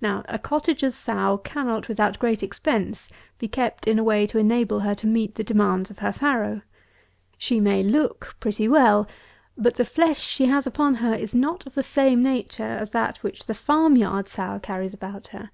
[0.00, 0.02] 141.
[0.02, 3.08] Now, a cottager's sow cannot, without great expense,
[3.38, 6.60] be kept in a way to enable her to meet the demands of her farrow.
[7.38, 9.08] She may look pretty well;
[9.56, 13.22] but the flesh she has upon her is not of the same nature as that
[13.22, 15.50] which the farm yard sow carries about her.